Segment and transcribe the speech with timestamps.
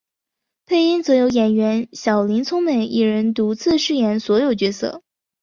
[0.65, 5.03] 配音则由演员小林聪美一人独自饰演所有角色。